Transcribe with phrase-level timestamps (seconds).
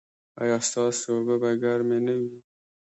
[0.41, 2.35] ایا ستاسو اوبه به ګرمې نه وي؟